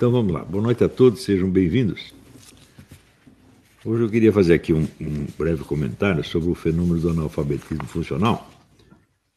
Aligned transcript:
Então 0.00 0.10
vamos 0.10 0.32
lá. 0.32 0.42
Boa 0.42 0.62
noite 0.62 0.82
a 0.82 0.88
todos, 0.88 1.22
sejam 1.22 1.50
bem-vindos. 1.50 2.14
Hoje 3.84 4.02
eu 4.02 4.08
queria 4.08 4.32
fazer 4.32 4.54
aqui 4.54 4.72
um, 4.72 4.88
um, 4.98 5.26
breve 5.36 5.62
comentário 5.62 6.24
sobre 6.24 6.48
o 6.48 6.54
fenômeno 6.54 6.98
do 6.98 7.10
analfabetismo 7.10 7.84
funcional, 7.84 8.50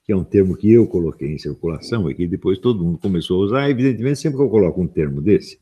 que 0.06 0.14
é 0.14 0.16
um 0.16 0.24
termo 0.24 0.56
que 0.56 0.72
eu 0.72 0.88
coloquei 0.88 1.34
em 1.34 1.38
circulação 1.38 2.10
e 2.10 2.16
que 2.16 2.26
depois 2.26 2.60
todo 2.60 2.82
mundo 2.82 2.98
começou 2.98 3.42
a 3.42 3.46
usar. 3.46 3.70
Evidentemente, 3.70 4.20
sempre 4.20 4.38
que 4.38 4.44
eu 4.44 4.50
coloco 4.50 4.82
um 4.82 4.88
termo 4.88 5.22
desse, 5.22 5.60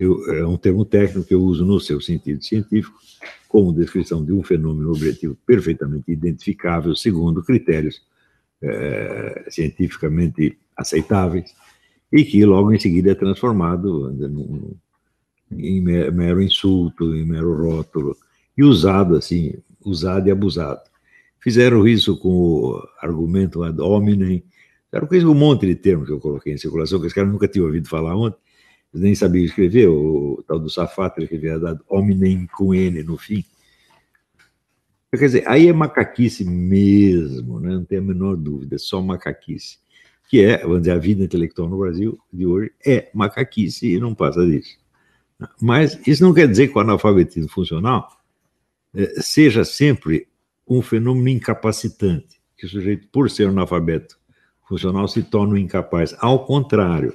eu, 0.00 0.34
é 0.34 0.46
um 0.46 0.56
termo 0.56 0.86
técnico 0.86 1.28
que 1.28 1.34
eu 1.34 1.42
uso 1.42 1.66
no 1.66 1.78
seu 1.78 2.00
sentido 2.00 2.42
científico, 2.42 2.98
como 3.46 3.70
descrição 3.70 4.24
de 4.24 4.32
um 4.32 4.42
fenômeno 4.42 4.92
objetivo 4.92 5.36
perfeitamente 5.44 6.10
identificável 6.10 6.96
segundo 6.96 7.44
critérios 7.44 8.00
é, 8.62 9.44
cientificamente 9.50 10.58
aceitáveis 10.74 11.54
e 12.12 12.24
que 12.24 12.44
logo 12.44 12.72
em 12.72 12.78
seguida 12.78 13.12
é 13.12 13.14
transformado 13.14 14.14
em 15.50 15.80
mero 15.80 16.42
insulto, 16.42 17.14
em 17.14 17.24
mero 17.24 17.54
rótulo, 17.56 18.16
e 18.56 18.64
usado 18.64 19.16
assim, 19.16 19.54
usado 19.84 20.28
e 20.28 20.30
abusado. 20.30 20.80
Fizeram 21.40 21.86
isso 21.86 22.16
com 22.18 22.28
o 22.28 22.88
argumento 23.00 23.62
ad 23.62 23.80
hominem, 23.80 24.42
fizeram 24.90 25.30
um 25.30 25.34
monte 25.34 25.66
de 25.66 25.74
termos 25.74 26.06
que 26.06 26.12
eu 26.12 26.20
coloquei 26.20 26.52
em 26.52 26.58
circulação, 26.58 27.00
que 27.00 27.06
os 27.06 27.12
caras 27.12 27.30
nunca 27.30 27.48
tinham 27.48 27.66
ouvido 27.66 27.88
falar 27.88 28.16
ontem, 28.16 28.38
nem 28.94 29.14
sabiam 29.14 29.44
escrever, 29.44 29.88
o, 29.88 30.42
tal 30.46 30.58
do 30.58 30.70
Safato 30.70 31.20
escrevia 31.20 31.56
ad 31.56 31.80
hominem 31.88 32.46
com 32.46 32.74
N 32.74 33.02
no 33.02 33.18
fim. 33.18 33.44
Quer 35.12 35.26
dizer, 35.26 35.44
aí 35.46 35.68
é 35.68 35.72
macaquice 35.72 36.44
mesmo, 36.44 37.58
né? 37.60 37.70
não 37.70 37.84
tem 37.84 37.98
a 37.98 38.02
menor 38.02 38.36
dúvida, 38.36 38.74
é 38.74 38.78
só 38.78 39.00
macaquice 39.00 39.78
que 40.28 40.44
é, 40.44 40.58
vamos 40.58 40.80
dizer, 40.80 40.92
a 40.92 40.98
vida 40.98 41.24
intelectual 41.24 41.68
no 41.68 41.78
Brasil 41.78 42.18
de 42.32 42.46
hoje 42.46 42.72
é 42.84 43.08
macaquice 43.14 43.94
e 43.94 44.00
não 44.00 44.14
passa 44.14 44.44
disso. 44.44 44.76
Mas 45.60 45.98
isso 46.06 46.22
não 46.22 46.34
quer 46.34 46.48
dizer 46.48 46.68
que 46.68 46.76
o 46.76 46.80
analfabetismo 46.80 47.48
funcional 47.48 48.08
eh, 48.94 49.20
seja 49.20 49.64
sempre 49.64 50.26
um 50.66 50.82
fenômeno 50.82 51.28
incapacitante, 51.28 52.40
que 52.56 52.66
o 52.66 52.68
sujeito, 52.68 53.06
por 53.08 53.30
ser 53.30 53.48
analfabeto 53.48 54.18
funcional, 54.66 55.06
se 55.06 55.22
torna 55.22 55.60
incapaz. 55.60 56.16
Ao 56.18 56.44
contrário, 56.44 57.14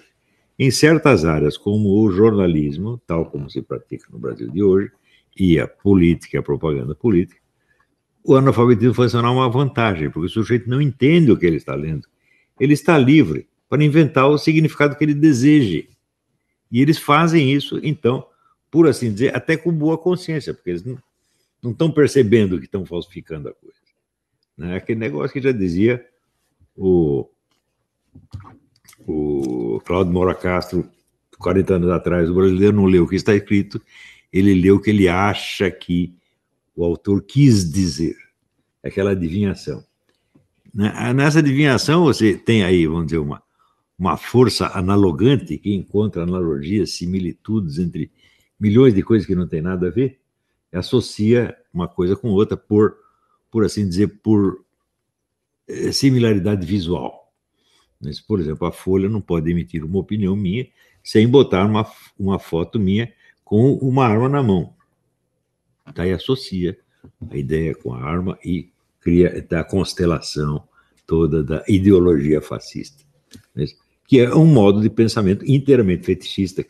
em 0.57 0.71
certas 0.71 1.25
áreas, 1.25 1.57
como 1.57 2.01
o 2.01 2.11
jornalismo, 2.11 3.01
tal 3.05 3.25
como 3.25 3.49
se 3.49 3.61
pratica 3.61 4.07
no 4.11 4.19
Brasil 4.19 4.49
de 4.49 4.63
hoje, 4.63 4.91
e 5.37 5.59
a 5.59 5.67
política, 5.67 6.39
a 6.39 6.43
propaganda 6.43 6.93
política, 6.93 7.41
o 8.23 8.35
analfabetismo 8.35 8.93
funcional 8.93 9.33
é 9.33 9.37
uma 9.37 9.49
vantagem, 9.49 10.09
porque 10.11 10.27
o 10.27 10.29
sujeito 10.29 10.69
não 10.69 10.79
entende 10.79 11.31
o 11.31 11.37
que 11.37 11.45
ele 11.45 11.57
está 11.57 11.73
lendo 11.73 12.07
ele 12.61 12.73
está 12.73 12.95
livre 12.95 13.49
para 13.67 13.83
inventar 13.83 14.29
o 14.29 14.37
significado 14.37 14.95
que 14.95 15.03
ele 15.03 15.15
deseje. 15.15 15.89
E 16.71 16.79
eles 16.79 16.99
fazem 16.99 17.51
isso, 17.51 17.79
então, 17.81 18.23
por 18.69 18.87
assim 18.87 19.11
dizer, 19.11 19.35
até 19.35 19.57
com 19.57 19.71
boa 19.71 19.97
consciência, 19.97 20.53
porque 20.53 20.69
eles 20.69 20.85
não, 20.85 21.71
estão 21.71 21.91
percebendo 21.91 22.59
que 22.59 22.65
estão 22.65 22.85
falsificando 22.85 23.49
a 23.49 23.53
coisa. 23.53 23.77
Né? 24.55 24.75
Aquele 24.75 24.99
negócio 24.99 25.33
que 25.33 25.41
já 25.41 25.51
dizia 25.51 26.07
o, 26.77 27.27
o 29.07 29.81
Claudio 29.83 30.13
Mora 30.13 30.35
Castro, 30.35 30.87
40 31.39 31.73
anos 31.73 31.89
atrás, 31.89 32.29
o 32.29 32.35
brasileiro 32.35 32.75
não 32.75 32.85
leu 32.85 33.05
o 33.05 33.07
que 33.07 33.15
está 33.15 33.33
escrito, 33.33 33.81
ele 34.31 34.53
leu 34.53 34.75
o 34.75 34.79
que 34.79 34.91
ele 34.91 35.07
acha 35.07 35.71
que 35.71 36.13
o 36.75 36.85
autor 36.85 37.23
quis 37.23 37.71
dizer. 37.71 38.15
Aquela 38.83 39.11
adivinhação. 39.11 39.83
Né? 40.73 41.13
Nessa 41.13 41.39
adivinhação, 41.39 42.03
você 42.03 42.37
tem 42.37 42.63
aí, 42.63 42.87
vamos 42.87 43.05
dizer, 43.05 43.17
uma, 43.17 43.41
uma 43.97 44.17
força 44.17 44.67
analogante 44.67 45.57
que 45.57 45.73
encontra 45.73 46.23
analogias, 46.23 46.91
similitudes 46.91 47.77
entre 47.77 48.11
milhões 48.59 48.93
de 48.93 49.01
coisas 49.03 49.27
que 49.27 49.35
não 49.35 49.47
tem 49.47 49.61
nada 49.61 49.87
a 49.87 49.91
ver, 49.91 50.19
associa 50.71 51.55
uma 51.73 51.87
coisa 51.87 52.15
com 52.15 52.29
outra 52.29 52.55
por, 52.55 52.95
por 53.49 53.65
assim 53.65 53.87
dizer, 53.87 54.07
por 54.21 54.63
eh, 55.67 55.91
similaridade 55.91 56.65
visual. 56.65 57.31
Mas, 57.99 58.19
por 58.19 58.39
exemplo, 58.39 58.67
a 58.67 58.71
Folha 58.71 59.09
não 59.09 59.21
pode 59.21 59.49
emitir 59.49 59.83
uma 59.83 59.99
opinião 59.99 60.35
minha 60.35 60.67
sem 61.03 61.27
botar 61.27 61.65
uma, 61.65 61.85
uma 62.17 62.39
foto 62.39 62.79
minha 62.79 63.11
com 63.43 63.73
uma 63.73 64.05
arma 64.05 64.29
na 64.29 64.41
mão. 64.41 64.73
Daí 65.93 66.11
associa 66.11 66.77
a 67.29 67.35
ideia 67.35 67.75
com 67.75 67.93
a 67.93 68.01
arma 68.01 68.37
e 68.45 68.71
cria 69.01 69.45
da 69.49 69.63
constelação 69.63 70.63
toda 71.05 71.43
da 71.43 71.63
ideologia 71.67 72.41
fascista, 72.41 73.03
né? 73.53 73.65
que 74.07 74.19
é 74.19 74.33
um 74.33 74.45
modo 74.45 74.81
de 74.81 74.89
pensamento 74.89 75.43
inteiramente 75.45 76.05
fetichista, 76.05 76.65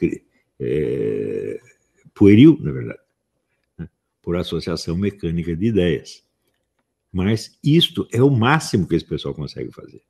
é, 0.59 1.59
pueril, 2.13 2.57
na 2.61 2.71
verdade, 2.71 2.99
né? 3.77 3.89
por 4.21 4.35
associação 4.35 4.97
mecânica 4.97 5.55
de 5.55 5.65
ideias. 5.67 6.23
Mas 7.11 7.57
isto 7.63 8.07
é 8.11 8.23
o 8.23 8.29
máximo 8.29 8.87
que 8.87 8.95
esse 8.95 9.05
pessoal 9.05 9.33
consegue 9.33 9.71
fazer. 9.71 10.01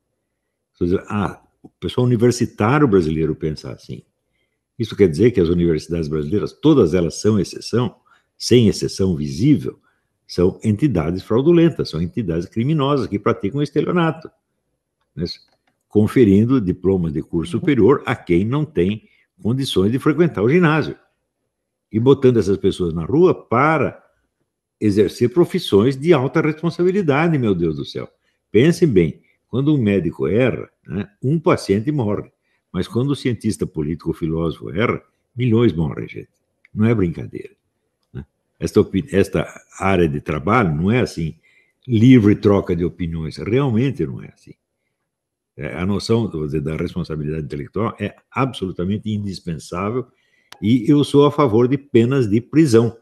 Ah, 1.08 1.42
o 1.62 1.68
pessoal 1.68 2.06
universitário 2.06 2.86
brasileiro 2.88 3.34
pensa 3.34 3.72
assim. 3.72 4.02
Isso 4.78 4.96
quer 4.96 5.08
dizer 5.08 5.30
que 5.32 5.40
as 5.40 5.48
universidades 5.48 6.08
brasileiras, 6.08 6.52
todas 6.52 6.94
elas 6.94 7.20
são 7.20 7.38
exceção, 7.38 7.96
sem 8.36 8.68
exceção 8.68 9.14
visível, 9.16 9.78
são 10.26 10.58
entidades 10.62 11.22
fraudulentas, 11.22 11.90
são 11.90 12.00
entidades 12.00 12.46
criminosas 12.46 13.06
que 13.06 13.18
praticam 13.18 13.62
estelionato, 13.62 14.30
né? 15.14 15.24
conferindo 15.88 16.60
diplomas 16.60 17.12
de 17.12 17.22
curso 17.22 17.52
superior 17.52 18.02
a 18.06 18.16
quem 18.16 18.44
não 18.44 18.64
tem 18.64 19.08
condições 19.42 19.92
de 19.92 19.98
frequentar 19.98 20.42
o 20.42 20.48
ginásio 20.48 20.96
e 21.90 22.00
botando 22.00 22.38
essas 22.38 22.56
pessoas 22.56 22.94
na 22.94 23.04
rua 23.04 23.34
para 23.34 24.02
exercer 24.80 25.28
profissões 25.28 25.96
de 25.96 26.12
alta 26.12 26.40
responsabilidade, 26.40 27.36
meu 27.36 27.54
Deus 27.54 27.76
do 27.76 27.84
céu. 27.84 28.08
Pensem 28.50 28.88
bem, 28.88 29.20
quando 29.48 29.74
um 29.74 29.78
médico 29.78 30.26
erra, 30.26 30.68
né, 30.86 31.08
um 31.22 31.38
paciente 31.38 31.92
morre, 31.92 32.32
mas 32.72 32.88
quando 32.88 33.10
o 33.10 33.16
cientista 33.16 33.66
político, 33.66 34.14
filósofo 34.14 34.70
erra, 34.70 35.02
milhões 35.36 35.72
morrem, 35.74 36.08
gente. 36.08 36.30
Não 36.74 36.86
é 36.86 36.94
brincadeira 36.94 37.61
esta, 38.62 38.80
esta 39.10 39.62
área 39.78 40.08
de 40.08 40.20
trabalho 40.20 40.74
não 40.74 40.90
é 40.90 41.00
assim, 41.00 41.34
livre 41.86 42.36
troca 42.36 42.76
de 42.76 42.84
opiniões. 42.84 43.36
Realmente 43.36 44.06
não 44.06 44.22
é 44.22 44.28
assim. 44.28 44.54
É, 45.56 45.74
a 45.74 45.84
noção 45.84 46.30
dizer, 46.30 46.60
da 46.60 46.76
responsabilidade 46.76 47.44
intelectual 47.44 47.94
é 48.00 48.14
absolutamente 48.30 49.10
indispensável 49.10 50.06
e 50.62 50.88
eu 50.88 51.02
sou 51.02 51.26
a 51.26 51.32
favor 51.32 51.68
de 51.68 51.76
penas 51.76 52.28
de 52.28 52.40
prisão 52.40 52.96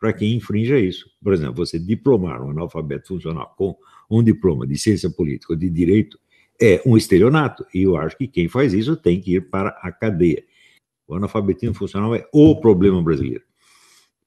para 0.00 0.12
quem 0.12 0.34
infrinja 0.34 0.78
isso. 0.78 1.08
Por 1.22 1.32
exemplo, 1.32 1.54
você 1.54 1.78
diplomar 1.78 2.42
um 2.42 2.50
analfabeto 2.50 3.08
funcional 3.08 3.54
com 3.56 3.76
um 4.10 4.22
diploma 4.22 4.66
de 4.66 4.76
ciência 4.78 5.10
política 5.10 5.52
ou 5.52 5.58
de 5.58 5.68
direito 5.68 6.18
é 6.60 6.82
um 6.86 6.96
estelionato. 6.96 7.64
E 7.74 7.82
eu 7.82 7.96
acho 7.96 8.16
que 8.16 8.26
quem 8.26 8.48
faz 8.48 8.72
isso 8.72 8.96
tem 8.96 9.20
que 9.20 9.34
ir 9.34 9.50
para 9.50 9.68
a 9.82 9.92
cadeia. 9.92 10.42
O 11.06 11.14
analfabetismo 11.14 11.74
funcional 11.74 12.14
é 12.14 12.26
o 12.32 12.58
problema 12.58 13.02
brasileiro. 13.02 13.44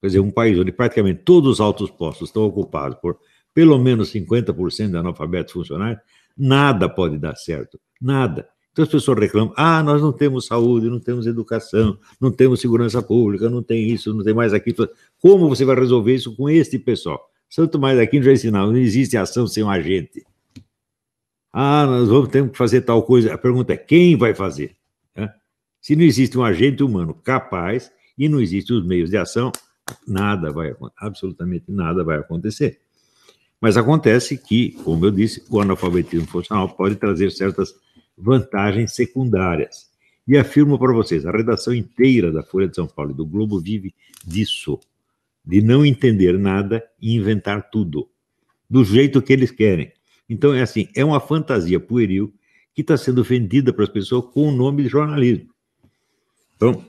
Quer 0.00 0.06
dizer, 0.08 0.20
um 0.20 0.30
país 0.30 0.58
onde 0.58 0.72
praticamente 0.72 1.22
todos 1.24 1.54
os 1.54 1.60
altos 1.60 1.90
postos 1.90 2.28
estão 2.28 2.44
ocupados 2.44 2.98
por 3.00 3.18
pelo 3.52 3.78
menos 3.78 4.12
50% 4.12 4.90
de 4.90 4.96
analfabetos 4.96 5.52
funcionários, 5.52 6.00
nada 6.36 6.88
pode 6.88 7.18
dar 7.18 7.34
certo. 7.34 7.80
Nada. 8.00 8.48
Então 8.70 8.84
as 8.84 8.88
pessoas 8.88 9.18
reclamam: 9.18 9.52
ah, 9.56 9.82
nós 9.82 10.00
não 10.00 10.12
temos 10.12 10.46
saúde, 10.46 10.88
não 10.88 11.00
temos 11.00 11.26
educação, 11.26 11.98
não 12.20 12.30
temos 12.30 12.60
segurança 12.60 13.02
pública, 13.02 13.50
não 13.50 13.62
tem 13.62 13.88
isso, 13.88 14.14
não 14.14 14.22
tem 14.22 14.32
mais 14.32 14.54
aquilo. 14.54 14.88
Como 15.20 15.48
você 15.48 15.64
vai 15.64 15.74
resolver 15.74 16.14
isso 16.14 16.36
com 16.36 16.48
este 16.48 16.78
pessoal? 16.78 17.20
Santo 17.50 17.78
Mais 17.78 17.98
aqui 17.98 18.22
já 18.22 18.32
ensinava: 18.32 18.70
não 18.70 18.78
existe 18.78 19.16
ação 19.16 19.48
sem 19.48 19.64
um 19.64 19.70
agente. 19.70 20.24
Ah, 21.52 21.84
nós 21.86 22.08
vamos 22.08 22.28
ter 22.28 22.48
que 22.48 22.56
fazer 22.56 22.82
tal 22.82 23.02
coisa. 23.02 23.34
A 23.34 23.38
pergunta 23.38 23.72
é: 23.72 23.76
quem 23.76 24.16
vai 24.16 24.32
fazer? 24.32 24.78
Se 25.80 25.96
não 25.96 26.02
existe 26.02 26.36
um 26.36 26.44
agente 26.44 26.82
humano 26.82 27.14
capaz 27.14 27.90
e 28.16 28.28
não 28.28 28.40
existem 28.40 28.76
os 28.76 28.86
meios 28.86 29.10
de 29.10 29.16
ação, 29.16 29.50
nada 30.06 30.50
vai 30.50 30.74
absolutamente 30.96 31.64
nada 31.68 32.04
vai 32.04 32.18
acontecer. 32.18 32.80
Mas 33.60 33.76
acontece 33.76 34.38
que, 34.38 34.70
como 34.84 35.04
eu 35.04 35.10
disse, 35.10 35.44
o 35.50 35.60
analfabetismo 35.60 36.26
funcional 36.26 36.68
pode 36.68 36.96
trazer 36.96 37.30
certas 37.32 37.74
vantagens 38.16 38.94
secundárias. 38.94 39.88
E 40.26 40.36
afirmo 40.36 40.78
para 40.78 40.92
vocês, 40.92 41.24
a 41.24 41.32
redação 41.32 41.74
inteira 41.74 42.30
da 42.30 42.42
Folha 42.42 42.68
de 42.68 42.76
São 42.76 42.86
Paulo 42.86 43.12
e 43.12 43.14
do 43.14 43.26
Globo 43.26 43.58
vive 43.58 43.94
disso, 44.24 44.78
de 45.44 45.62
não 45.62 45.84
entender 45.84 46.38
nada 46.38 46.84
e 47.00 47.14
inventar 47.14 47.70
tudo, 47.70 48.08
do 48.68 48.84
jeito 48.84 49.22
que 49.22 49.32
eles 49.32 49.50
querem. 49.50 49.90
Então, 50.28 50.54
é 50.54 50.60
assim, 50.60 50.88
é 50.94 51.04
uma 51.04 51.18
fantasia 51.18 51.80
pueril 51.80 52.32
que 52.74 52.82
está 52.82 52.96
sendo 52.96 53.24
vendida 53.24 53.72
para 53.72 53.84
as 53.84 53.90
pessoas 53.90 54.26
com 54.32 54.48
o 54.48 54.52
nome 54.52 54.82
de 54.82 54.88
jornalismo. 54.88 55.48
Então, 56.54 56.84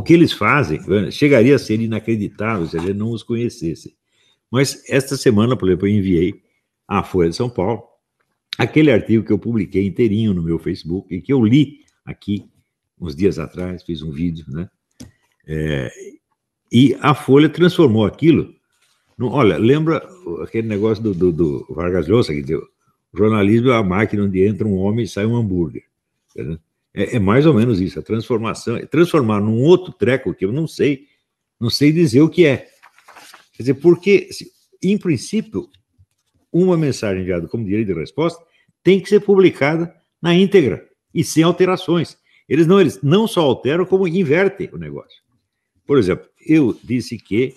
O 0.00 0.02
que 0.02 0.14
eles 0.14 0.32
fazem 0.32 0.80
chegaria 1.10 1.54
a 1.54 1.58
ser 1.58 1.78
inacreditável 1.78 2.66
se 2.66 2.78
gente 2.78 2.94
não 2.94 3.10
os 3.10 3.22
conhecesse. 3.22 3.94
Mas 4.50 4.82
esta 4.88 5.14
semana, 5.14 5.54
por 5.54 5.68
exemplo, 5.68 5.86
eu 5.86 5.92
enviei 5.92 6.42
à 6.88 7.02
Folha 7.02 7.28
de 7.28 7.36
São 7.36 7.50
Paulo 7.50 7.82
aquele 8.56 8.90
artigo 8.90 9.22
que 9.22 9.30
eu 9.30 9.38
publiquei 9.38 9.86
inteirinho 9.86 10.32
no 10.32 10.42
meu 10.42 10.58
Facebook 10.58 11.14
e 11.14 11.20
que 11.20 11.30
eu 11.30 11.44
li 11.44 11.80
aqui, 12.02 12.46
uns 12.98 13.14
dias 13.14 13.38
atrás, 13.38 13.82
fiz 13.82 14.00
um 14.00 14.10
vídeo, 14.10 14.46
né? 14.48 14.70
É, 15.46 15.92
e 16.72 16.96
a 17.02 17.14
Folha 17.14 17.50
transformou 17.50 18.06
aquilo. 18.06 18.54
No, 19.18 19.30
olha, 19.30 19.58
lembra 19.58 20.02
aquele 20.42 20.66
negócio 20.66 21.04
do, 21.04 21.12
do, 21.12 21.30
do 21.30 21.66
Vargas 21.68 22.08
Llosa, 22.08 22.32
que 22.32 22.40
deu. 22.40 22.66
Jornalismo 23.12 23.68
é 23.68 23.76
a 23.76 23.82
máquina 23.82 24.24
onde 24.24 24.46
entra 24.46 24.66
um 24.66 24.78
homem 24.78 25.04
e 25.04 25.08
sai 25.08 25.26
um 25.26 25.36
hambúrguer. 25.36 25.82
É, 26.94 27.16
é, 27.16 27.18
mais 27.18 27.46
ou 27.46 27.54
menos 27.54 27.80
isso, 27.80 27.98
a 27.98 28.02
transformação, 28.02 28.76
é 28.76 28.84
transformar 28.84 29.40
num 29.40 29.62
outro 29.62 29.92
treco 29.92 30.34
que 30.34 30.44
eu 30.44 30.52
não 30.52 30.66
sei, 30.66 31.06
não 31.58 31.70
sei 31.70 31.92
dizer 31.92 32.20
o 32.20 32.28
que 32.28 32.44
é. 32.44 32.68
Quer 33.52 33.62
dizer, 33.62 33.74
porque, 33.74 34.28
em 34.82 34.98
princípio, 34.98 35.68
uma 36.52 36.76
mensagem 36.76 37.22
enviada 37.22 37.46
como 37.46 37.64
direito 37.64 37.88
de 37.88 37.94
resposta 37.94 38.42
tem 38.82 39.00
que 39.00 39.08
ser 39.08 39.20
publicada 39.20 39.94
na 40.20 40.34
íntegra 40.34 40.88
e 41.14 41.22
sem 41.22 41.42
alterações. 41.42 42.18
Eles 42.48 42.66
não, 42.66 42.80
eles 42.80 43.00
não 43.02 43.28
só 43.28 43.42
alteram, 43.42 43.84
como 43.84 44.08
invertem 44.08 44.68
o 44.72 44.78
negócio. 44.78 45.22
Por 45.86 45.98
exemplo, 45.98 46.28
eu 46.44 46.76
disse 46.82 47.16
que, 47.16 47.54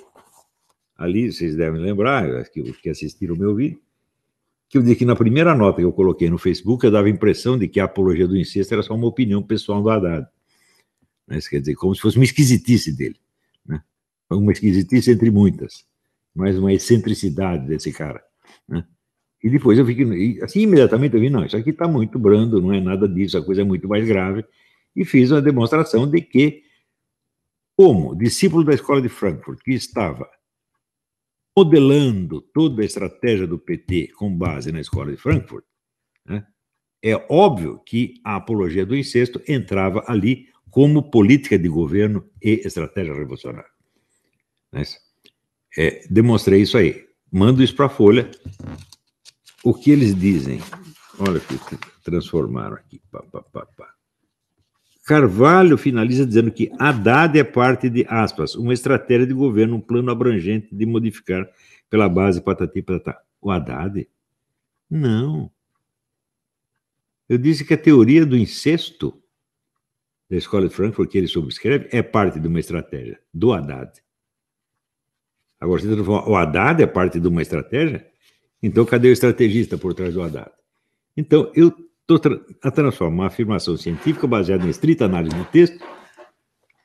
ali, 0.96 1.32
vocês 1.32 1.56
devem 1.56 1.82
lembrar, 1.82 2.44
que, 2.50 2.62
que 2.74 2.90
assistiram 2.90 3.34
o 3.36 3.38
meu 3.38 3.56
vídeo, 3.56 3.82
que 4.74 4.80
eu 4.80 4.82
disse 4.82 4.96
que 4.96 5.06
na 5.06 5.16
primeira 5.16 5.54
nota 5.54 5.78
que 5.78 5.86
eu 5.86 5.94
coloquei 5.94 6.32
no 6.32 6.40
Facebook, 6.40 6.84
eu 6.84 6.90
dava 6.90 7.06
a 7.06 7.10
impressão 7.12 7.60
de 7.60 7.68
que 7.68 7.80
a 7.80 7.84
apologia 7.84 8.28
do 8.28 8.36
incesto 8.36 8.74
era 8.74 8.82
só 8.82 8.96
uma 8.96 9.06
opinião 9.06 9.44
pessoal 9.44 9.84
do 9.84 9.88
Haddad. 9.88 10.26
Mas, 11.28 11.48
quer 11.48 11.60
dizer, 11.60 11.76
como 11.76 11.94
se 11.94 12.02
fosse 12.02 12.18
uma 12.18 12.24
esquisitice 12.24 12.92
dele. 12.92 13.16
Né? 13.64 13.80
Uma 14.32 14.52
esquisitice 14.52 15.12
entre 15.12 15.30
muitas, 15.30 15.86
mas 16.34 16.58
uma 16.58 16.74
excentricidade 16.74 17.68
desse 17.68 17.94
cara. 17.94 18.24
Né? 18.68 18.84
E 19.44 19.50
depois 19.52 19.78
eu 19.78 19.86
fiquei, 19.86 20.42
assim, 20.42 20.62
imediatamente 20.62 21.14
eu 21.14 21.22
vi, 21.22 21.30
não, 21.30 21.46
isso 21.46 21.56
aqui 21.56 21.70
está 21.70 21.88
muito 21.88 22.18
brando, 22.18 22.60
não 22.60 22.74
é 22.74 22.82
nada 22.82 23.08
disso, 23.08 23.38
a 23.38 23.46
coisa 23.46 23.62
é 23.62 23.64
muito 23.64 23.88
mais 23.88 24.08
grave. 24.08 24.44
E 24.96 25.06
fiz 25.06 25.30
uma 25.30 25.40
demonstração 25.40 26.10
de 26.10 26.20
que 26.20 26.64
como 27.78 28.16
discípulo 28.16 28.64
da 28.64 28.74
escola 28.74 29.04
de 29.04 29.10
Frankfurt, 29.10 29.60
que 29.64 29.74
estava 29.74 30.28
modelando 31.56 32.42
toda 32.42 32.82
a 32.82 32.86
estratégia 32.86 33.46
do 33.46 33.60
PT 33.60 34.10
com 34.18 34.36
base 34.36 34.72
na 34.72 34.82
escola 34.82 35.12
de 35.12 35.18
Frankfurt, 35.18 35.64
né, 36.26 36.46
é 37.04 37.16
óbvio 37.30 37.82
que 37.86 38.16
a 38.24 38.38
apologia 38.38 38.86
do 38.86 38.96
incesto 38.96 39.42
entrava 39.48 40.04
ali 40.08 40.48
como 40.72 41.12
política 41.12 41.60
de 41.60 41.68
governo 41.68 42.28
e 42.42 42.62
estratégia 42.66 43.14
revolucionária. 43.14 43.70
Né? 44.72 44.84
É, 45.78 46.08
demonstrei 46.10 46.62
isso 46.62 46.78
aí. 46.78 47.06
Mando 47.32 47.62
isso 47.62 47.76
para 47.76 47.88
a 47.88 47.90
Folha. 47.90 48.32
O 49.64 49.74
que 49.74 49.92
eles 49.92 50.16
dizem? 50.16 50.60
Olha 51.20 51.40
que 51.40 51.58
transformaram 52.04 52.76
aqui. 52.76 53.02
Pá, 53.12 53.22
pá, 53.24 53.42
pá, 53.42 53.66
pá. 53.78 53.93
Carvalho 55.06 55.78
finaliza 55.78 56.26
dizendo 56.26 56.50
que 56.52 56.72
Haddad 56.80 57.38
é 57.38 57.44
parte 57.44 57.90
de, 57.90 58.06
aspas, 58.08 58.56
uma 58.56 58.74
estratégia 58.74 59.28
de 59.28 59.34
governo, 59.34 59.76
um 59.76 59.82
plano 59.82 60.10
abrangente 60.10 60.74
de 60.74 60.86
modificar 60.86 61.50
pela 61.90 62.08
base 62.08 62.42
patati 62.42 62.82
patatá. 62.82 63.22
O 63.42 63.52
Haddad? 63.52 64.08
Não. 64.90 65.52
Eu 67.28 67.38
disse 67.38 67.66
que 67.66 67.74
a 67.74 67.78
teoria 67.78 68.26
do 68.26 68.38
incesto 68.38 69.22
da 70.30 70.38
escola 70.38 70.70
de 70.70 70.74
Frankfurt, 70.74 71.12
que 71.12 71.18
ele 71.18 71.28
subscreve, 71.28 71.90
é 71.92 72.02
parte 72.02 72.40
de 72.40 72.48
uma 72.48 72.60
estratégia 72.60 73.20
do 73.34 73.52
Haddad. 73.52 73.92
Agora, 75.60 75.82
você 75.82 75.92
está 75.92 76.04
falando, 76.04 76.30
o 76.30 76.36
Haddad 76.36 76.82
é 76.82 76.88
parte 76.88 77.20
de 77.20 77.28
uma 77.28 77.42
estratégia? 77.42 78.08
Então, 78.62 78.86
cadê 78.86 79.10
o 79.10 79.14
estrategista 79.14 79.78
por 79.78 79.94
trás 79.94 80.14
do 80.14 80.22
Haddad? 80.22 80.52
Então, 81.16 81.52
eu 81.54 81.74
a 82.62 82.72
transformar 82.72 83.16
uma 83.24 83.28
afirmação 83.28 83.78
científica 83.78 84.28
baseada 84.28 84.66
em 84.66 84.70
estrita 84.70 85.06
análise 85.06 85.36
do 85.36 85.46
texto 85.46 85.84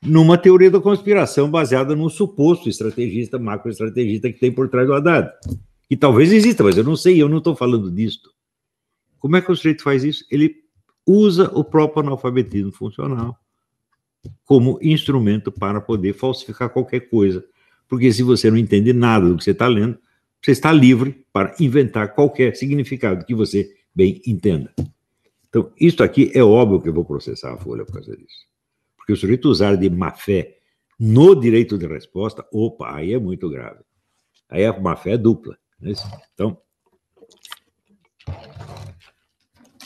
numa 0.01 0.37
teoria 0.37 0.71
da 0.71 0.79
conspiração 0.79 1.49
baseada 1.49 1.95
num 1.95 2.09
suposto 2.09 2.69
estrategista, 2.69 3.37
macroestrategista 3.37 4.31
que 4.31 4.39
tem 4.39 4.51
por 4.51 4.69
trás 4.69 4.87
do 4.87 4.93
Haddad. 4.93 5.29
Que 5.87 5.97
talvez 5.97 6.31
exista, 6.31 6.63
mas 6.63 6.77
eu 6.77 6.83
não 6.83 6.95
sei, 6.95 7.21
eu 7.21 7.27
não 7.27 7.39
estou 7.39 7.55
falando 7.55 7.91
disto. 7.91 8.31
Como 9.19 9.35
é 9.35 9.41
que 9.41 9.51
o 9.51 9.55
sujeito 9.55 9.83
faz 9.83 10.03
isso? 10.03 10.23
Ele 10.31 10.55
usa 11.05 11.51
o 11.53 11.63
próprio 11.63 12.01
analfabetismo 12.03 12.71
funcional 12.71 13.37
como 14.45 14.79
instrumento 14.81 15.51
para 15.51 15.81
poder 15.81 16.13
falsificar 16.13 16.69
qualquer 16.69 17.01
coisa. 17.09 17.43
Porque 17.87 18.11
se 18.13 18.21
você 18.21 18.51
não 18.51 18.57
entende 18.57 18.93
nada 18.93 19.27
do 19.27 19.37
que 19.37 19.43
você 19.43 19.51
está 19.51 19.67
lendo, 19.67 19.97
você 20.41 20.51
está 20.51 20.71
livre 20.71 21.25
para 21.33 21.55
inventar 21.59 22.13
qualquer 22.13 22.55
significado 22.55 23.25
que 23.25 23.33
você 23.33 23.69
bem 23.93 24.21
entenda. 24.25 24.73
Então, 25.49 25.73
isso 25.79 26.03
aqui 26.03 26.31
é 26.33 26.43
óbvio 26.43 26.81
que 26.81 26.89
eu 26.89 26.93
vou 26.93 27.03
processar 27.03 27.53
a 27.53 27.57
Folha 27.57 27.83
por 27.83 27.93
causa 27.93 28.15
disso. 28.15 28.47
Porque 28.95 29.13
o 29.13 29.17
sujeito 29.17 29.49
usar 29.49 29.75
de 29.75 29.89
má 29.89 30.11
fé 30.11 30.57
no 30.99 31.33
direito 31.33 31.77
de 31.77 31.87
resposta, 31.87 32.47
opa, 32.51 32.95
aí 32.95 33.13
é 33.13 33.19
muito 33.19 33.49
grave. 33.49 33.83
Aí 34.47 34.65
a 34.65 34.79
má 34.79 34.95
fé 34.95 35.11
é 35.13 35.17
dupla. 35.17 35.57
Né? 35.79 35.93
Então, 36.33 36.61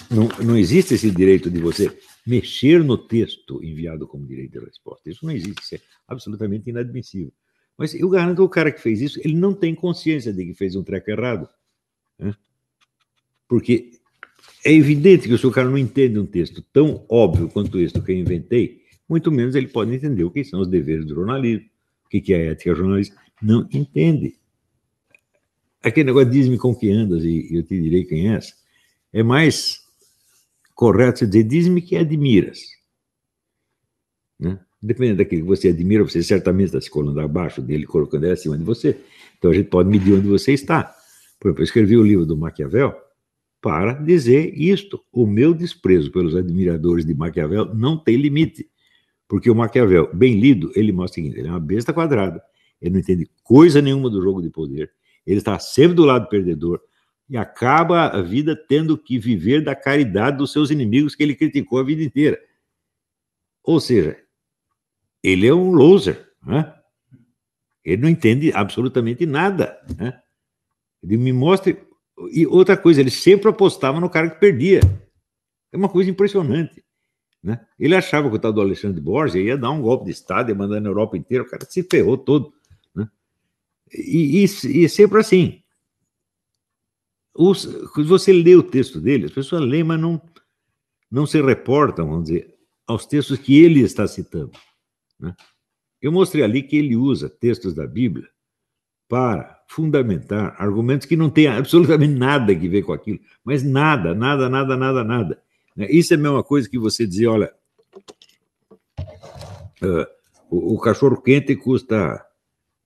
não, 0.10 0.28
não 0.44 0.58
existe 0.58 0.96
esse 0.96 1.10
direito 1.10 1.50
de 1.50 1.60
você 1.60 1.98
mexer 2.26 2.84
no 2.84 2.98
texto 2.98 3.64
enviado 3.64 4.08
como 4.08 4.28
direito 4.28 4.60
de 4.60 4.66
resposta. 4.66 5.10
Isso 5.10 5.26
não 5.26 5.34
existe, 5.34 5.62
isso 5.62 5.76
é 5.76 5.80
absolutamente 6.08 6.70
inadmissível. 6.70 7.34
Mas 7.78 7.94
eu 7.94 8.10
garanto 8.10 8.38
que 8.38 8.42
o 8.42 8.50
cara 8.50 8.72
que 8.72 8.82
fez 8.82 9.02
isso, 9.02 9.20
ele 9.24 9.36
não 9.36 9.54
tem 9.54 9.74
consciência 9.74 10.32
de 10.32 10.46
que 10.46 10.54
fez 10.54 10.76
um 10.76 10.84
treco 10.84 11.10
errado. 11.10 11.50
Né? 12.20 12.34
Porque 13.48 13.92
é 14.66 14.72
evidente 14.72 15.28
que 15.28 15.34
o 15.34 15.52
cara 15.52 15.70
não 15.70 15.78
entende 15.78 16.18
um 16.18 16.26
texto 16.26 16.62
tão 16.74 17.06
óbvio 17.10 17.50
quanto 17.50 17.80
este 17.80 18.00
que 18.00 18.12
eu 18.12 18.18
inventei, 18.18 18.82
muito 19.08 19.32
menos 19.32 19.56
ele 19.56 19.68
pode 19.68 19.94
entender 19.94 20.24
o 20.24 20.32
que 20.32 20.44
são 20.44 20.62
os 20.62 20.68
deveres 20.68 21.06
do 21.06 21.14
jornalismo, 21.14 21.68
o 22.06 22.10
que 22.10 22.34
é 22.34 22.38
a 22.38 22.52
ética 22.52 22.74
jornalista. 22.74 23.16
Não 23.42 23.68
entende. 23.74 24.38
Aquele 25.82 26.06
negócio 26.06 26.30
diz-me 26.30 26.58
com 26.58 26.74
que 26.74 26.90
andas 26.90 27.26
e 27.26 27.50
eu 27.52 27.64
te 27.64 27.80
direi 27.80 28.06
quem 28.06 28.34
és. 28.34 28.54
É 29.12 29.22
mais 29.22 29.82
correto 30.74 31.20
você 31.20 31.28
dizer 31.28 31.44
diz-me 31.44 31.82
que 31.82 31.98
admiras. 31.98 32.62
Né? 34.40 34.58
Dependendo 34.82 35.18
daquilo 35.18 35.42
que 35.42 35.48
você 35.48 35.70
admira, 35.70 36.04
você 36.04 36.24
certamente 36.24 36.68
está 36.68 36.80
se 36.80 36.90
colando 36.90 37.20
abaixo 37.20 37.62
dele, 37.62 37.86
colocando 37.86 38.24
ele 38.24 38.34
acima 38.34 38.58
de 38.58 38.64
você. 38.64 38.98
Então 39.38 39.52
a 39.52 39.54
gente 39.54 39.68
pode 39.68 39.90
medir 39.90 40.14
onde 40.14 40.28
você 40.28 40.54
está. 40.54 40.96
Por 41.40 41.50
exemplo, 41.50 41.62
eu 41.62 41.66
escrevi 41.66 41.98
o 41.98 42.04
livro 42.04 42.26
do 42.26 42.38
Maquiavel, 42.38 42.96
para 43.64 43.94
dizer 43.94 44.54
isto. 44.60 45.02
O 45.10 45.26
meu 45.26 45.54
desprezo 45.54 46.12
pelos 46.12 46.36
admiradores 46.36 47.06
de 47.06 47.16
Maquiavel 47.16 47.74
não 47.74 47.98
tem 47.98 48.18
limite. 48.18 48.70
Porque 49.26 49.50
o 49.50 49.56
Maquiavel, 49.56 50.14
bem 50.14 50.38
lido, 50.38 50.70
ele 50.76 50.92
mostra 50.92 51.14
o 51.14 51.24
seguinte: 51.24 51.40
ele 51.40 51.48
é 51.48 51.52
uma 51.52 51.62
besta 51.62 51.94
quadrada, 51.94 52.44
ele 52.82 52.92
não 52.92 53.00
entende 53.00 53.26
coisa 53.42 53.82
nenhuma 53.82 54.10
do 54.10 54.22
jogo 54.22 54.42
de 54.42 54.50
poder, 54.50 54.92
ele 55.26 55.38
está 55.38 55.58
sempre 55.60 55.96
do 55.96 56.04
lado 56.04 56.28
perdedor 56.28 56.82
e 57.30 57.38
acaba 57.38 58.08
a 58.08 58.22
vida 58.22 58.54
tendo 58.54 58.98
que 58.98 59.18
viver 59.18 59.64
da 59.64 59.74
caridade 59.74 60.38
dos 60.38 60.52
seus 60.52 60.70
inimigos 60.70 61.16
que 61.16 61.24
ele 61.24 61.34
criticou 61.34 61.80
a 61.80 61.84
vida 61.84 62.04
inteira. 62.04 62.38
Ou 63.64 63.80
seja, 63.80 64.18
ele 65.24 65.48
é 65.48 65.54
um 65.54 65.72
loser, 65.72 66.28
né? 66.46 66.74
ele 67.86 68.02
não 68.02 68.10
entende 68.10 68.52
absolutamente 68.54 69.26
nada. 69.26 69.80
Né? 69.98 70.20
Ele 71.02 71.16
me 71.16 71.32
mostra 71.32 71.78
e 72.32 72.46
outra 72.46 72.78
coisa, 72.78 73.02
ele 73.02 73.12
sempre 73.12 73.50
apostava 73.50 74.00
no 74.00 74.10
cara 74.10 74.30
que 74.30 74.40
perdia. 74.40 74.82
É 75.72 75.78
uma 75.78 75.90
coisa 75.90 76.10
impressionante. 76.10 76.84
Né? 77.42 77.60
Ele 77.78 77.96
achava 77.96 78.30
que 78.30 78.36
o 78.36 78.40
tal 78.40 78.54
do 78.54 78.62
Alexandre 78.62 79.02
Borges 79.02 79.36
ia 79.36 79.58
dar 79.58 79.72
um 79.72 79.82
golpe 79.82 80.06
de 80.06 80.12
Estado, 80.12 80.50
ia 80.50 80.56
mandar 80.56 80.80
na 80.80 80.90
Europa 80.90 81.18
inteira, 81.18 81.44
o 81.44 81.50
cara 81.50 81.66
se 81.66 81.84
ferrou 81.84 82.18
todo. 82.18 82.54
Né? 82.96 83.08
E, 83.92 84.44
e, 84.44 84.84
e 84.84 84.90
sempre 84.90 85.20
assim. 85.20 85.62
Os, 87.36 87.66
você 88.06 88.32
lê 88.32 88.56
o 88.56 88.64
texto 88.64 89.02
dele, 89.02 89.26
as 89.26 89.32
pessoas 89.32 89.64
leem, 89.64 89.84
mas 89.84 90.00
não, 90.00 90.22
não 91.10 91.26
se 91.26 91.42
reportam, 91.42 92.08
vamos 92.08 92.26
dizer, 92.26 92.56
aos 92.86 93.08
textos 93.08 93.40
que 93.40 93.62
ele 93.62 93.82
está 93.82 94.08
citando. 94.08 94.52
Né? 95.20 95.36
Eu 96.00 96.12
mostrei 96.12 96.44
ali 96.44 96.62
que 96.62 96.78
ele 96.78 96.96
usa 96.96 97.28
textos 97.28 97.74
da 97.74 97.88
Bíblia 97.88 98.30
para 99.08 99.63
fundamentar 99.74 100.56
argumentos 100.60 101.08
que 101.08 101.16
não 101.16 101.32
têm 101.32 101.48
absolutamente 101.48 102.14
nada 102.14 102.54
a 102.54 102.56
ver 102.56 102.84
com 102.84 102.94
aquilo, 102.94 103.20
mas 103.44 103.64
nada, 103.64 104.14
nada, 104.14 104.48
nada, 104.48 104.78
nada, 104.78 105.04
nada. 105.04 105.42
Né? 105.76 105.88
Isso 105.90 106.14
é 106.14 106.18
a 106.18 106.20
mesma 106.20 106.44
coisa 106.44 106.70
que 106.70 106.78
você 106.78 107.08
dizer, 107.08 107.26
olha, 107.26 107.52
uh, 109.00 110.06
o, 110.48 110.76
o, 110.76 110.80
cachorro 110.80 111.20
quente 111.20 111.56
custa 111.56 112.24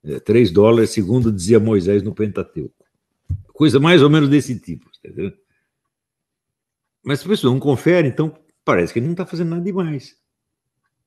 uh, 0.03 0.13
eh, 0.13 0.20
3 0.22 0.50
dólares, 0.51 0.91
segundo 0.91 1.29
dizia 1.29 1.60
Moisés 1.60 2.01
no 2.01 2.15
Pentateuco. 2.15 2.74
Coisa 3.51 3.82
mais 3.82 4.01
ou 4.01 4.10
menos 4.10 4.29
desse 4.29 4.58
tipo, 4.58 4.89
entendeu? 5.03 5.34
Mas 7.03 7.25
a 7.25 7.27
pessoa 7.27 7.53
não 7.53 7.60
confere, 7.60 8.08
então 8.08 8.34
parece 8.63 8.94
que 8.94 9.00
ele 9.00 9.08
não 9.08 9.13
está 9.13 9.25
fazendo 9.25 9.50
nada 9.50 9.62
demais. 9.62 10.15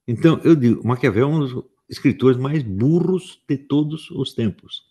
Então, 0.07 0.41
eu 0.45 0.55
digo, 0.55 0.87
Maquiavel 0.87 1.25
é 1.25 1.27
um 1.27 1.39
dos 1.39 1.65
escritores 1.89 2.37
mais 2.37 2.63
burros 2.63 3.43
de 3.49 3.57
todos 3.57 4.11
os 4.11 4.35
tempos 4.35 4.90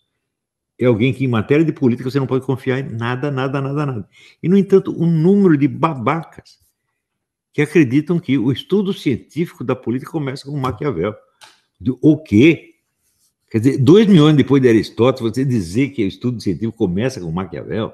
é 0.80 0.86
alguém 0.86 1.12
que, 1.12 1.24
em 1.24 1.28
matéria 1.28 1.64
de 1.64 1.72
política, 1.72 2.10
você 2.10 2.18
não 2.18 2.26
pode 2.26 2.44
confiar 2.44 2.78
em 2.78 2.88
nada, 2.90 3.30
nada, 3.30 3.60
nada, 3.60 3.86
nada. 3.86 4.08
E, 4.42 4.48
no 4.48 4.56
entanto, 4.56 4.92
o 4.96 5.06
número 5.06 5.56
de 5.56 5.68
babacas 5.68 6.58
que 7.52 7.60
acreditam 7.60 8.18
que 8.18 8.38
o 8.38 8.50
estudo 8.50 8.92
científico 8.92 9.62
da 9.62 9.76
política 9.76 10.10
começa 10.10 10.44
com 10.46 10.56
Maquiavel. 10.58 11.14
O 12.00 12.22
quê? 12.22 12.76
Quer 13.50 13.58
dizer, 13.58 13.78
dois 13.78 14.06
mil 14.06 14.24
anos 14.24 14.36
depois 14.36 14.62
de 14.62 14.68
Aristóteles, 14.68 15.34
você 15.34 15.44
dizer 15.44 15.90
que 15.90 16.04
o 16.04 16.06
estudo 16.06 16.40
científico 16.40 16.78
começa 16.78 17.20
com 17.20 17.30
Maquiavel? 17.30 17.92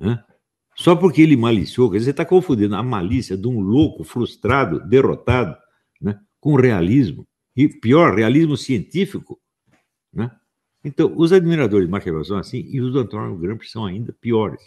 Hã? 0.00 0.22
Só 0.76 0.94
porque 0.94 1.22
ele 1.22 1.36
maliciou, 1.36 1.90
quer 1.90 1.98
dizer, 1.98 2.06
você 2.06 2.10
está 2.10 2.24
confundindo 2.24 2.76
a 2.76 2.82
malícia 2.82 3.34
de 3.36 3.48
um 3.48 3.60
louco 3.60 4.04
frustrado, 4.04 4.86
derrotado, 4.86 5.56
né, 6.00 6.20
com 6.38 6.54
realismo. 6.54 7.26
E 7.56 7.66
pior, 7.66 8.14
realismo 8.14 8.58
científico. 8.58 9.40
Né? 10.12 10.30
Então, 10.86 11.12
os 11.16 11.32
admiradores 11.32 11.88
de 11.88 11.90
Maquiavel 11.90 12.24
são 12.24 12.38
assim 12.38 12.64
e 12.70 12.80
os 12.80 12.92
do 12.92 13.00
Antônio 13.00 13.36
Gramsci 13.36 13.68
são 13.68 13.84
ainda 13.84 14.12
piores. 14.12 14.62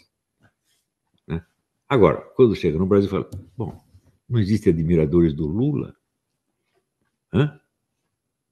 Né? 1.26 1.42
Agora, 1.88 2.18
quando 2.36 2.54
chega 2.54 2.78
no 2.78 2.84
Brasil, 2.84 3.08
fala: 3.08 3.30
bom, 3.56 3.82
não 4.28 4.38
existem 4.38 4.70
admiradores 4.70 5.32
do 5.32 5.46
Lula? 5.46 5.96
Hã? 7.32 7.58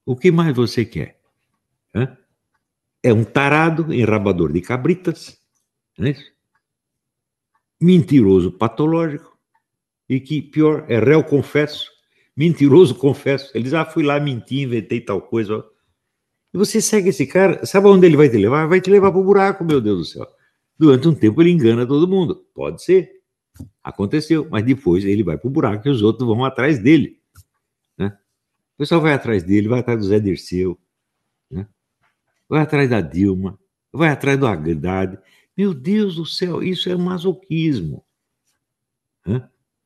O 0.06 0.16
que 0.16 0.30
mais 0.30 0.56
você 0.56 0.82
quer? 0.82 1.20
Hã? 1.94 2.16
É 3.02 3.12
um 3.12 3.22
tarado, 3.22 3.92
enrabador 3.92 4.50
de 4.50 4.62
cabritas, 4.62 5.38
é 5.98 6.14
mentiroso 7.78 8.50
patológico 8.50 9.38
e 10.08 10.18
que, 10.20 10.40
pior, 10.40 10.86
é 10.88 10.98
réu 10.98 11.22
confesso, 11.22 11.90
mentiroso 12.34 12.94
confesso. 12.96 13.50
Ele 13.54 13.64
diz, 13.64 13.74
ah, 13.74 13.84
fui 13.84 14.02
lá, 14.02 14.18
menti, 14.18 14.62
inventei 14.62 15.02
tal 15.02 15.20
coisa. 15.20 15.62
E 16.52 16.58
você 16.58 16.80
segue 16.80 17.10
esse 17.10 17.26
cara, 17.26 17.64
sabe 17.66 17.88
onde 17.88 18.06
ele 18.06 18.16
vai 18.16 18.28
te 18.28 18.36
levar? 18.36 18.66
Vai 18.66 18.80
te 18.80 18.90
levar 18.90 19.10
para 19.10 19.20
o 19.20 19.24
buraco, 19.24 19.64
meu 19.64 19.80
Deus 19.80 19.98
do 19.98 20.04
céu. 20.04 20.26
Durante 20.78 21.08
um 21.08 21.14
tempo 21.14 21.42
ele 21.42 21.50
engana 21.50 21.86
todo 21.86 22.08
mundo. 22.08 22.46
Pode 22.54 22.82
ser. 22.82 23.10
Aconteceu, 23.82 24.48
mas 24.50 24.64
depois 24.64 25.04
ele 25.04 25.22
vai 25.22 25.36
para 25.36 25.48
o 25.48 25.50
buraco 25.50 25.88
e 25.88 25.90
os 25.90 26.02
outros 26.02 26.26
vão 26.26 26.44
atrás 26.44 26.78
dele. 26.78 27.20
Né? 27.96 28.16
O 28.74 28.78
pessoal 28.78 29.00
vai 29.00 29.12
atrás 29.12 29.42
dele, 29.42 29.68
vai 29.68 29.80
atrás 29.80 29.98
do 29.98 30.06
Zé 30.06 30.20
Dirceu, 30.20 30.78
né? 31.50 31.66
vai 32.48 32.62
atrás 32.62 32.88
da 32.88 33.00
Dilma, 33.00 33.58
vai 33.92 34.10
atrás 34.10 34.38
do 34.38 34.46
Haddad. 34.46 35.18
Meu 35.56 35.74
Deus 35.74 36.16
do 36.16 36.24
céu, 36.24 36.62
isso 36.62 36.88
é 36.88 36.96
masoquismo. 36.96 38.04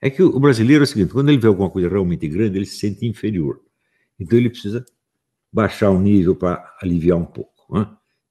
É 0.01 0.11
que 0.11 0.23
o 0.23 0.39
brasileiro 0.39 0.83
é 0.83 0.85
o 0.85 0.87
seguinte: 0.87 1.13
quando 1.13 1.29
ele 1.29 1.39
vê 1.39 1.47
alguma 1.47 1.71
coisa 1.71 1.89
realmente 1.89 2.29
grande, 2.29 2.59
ele 2.59 2.67
se 2.67 2.77
sente 2.77 3.07
inferior. 3.07 3.61
Então 4.19 4.39
ele 4.39 4.51
precisa 4.51 4.85
baixar 5.53 5.91
o 5.91 6.01
nível 6.01 6.35
para 6.35 6.75
aliviar 6.81 7.19
um 7.19 7.25
pouco. 7.25 7.53